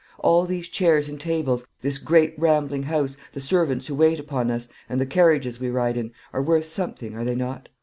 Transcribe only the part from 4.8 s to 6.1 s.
and the carriages we ride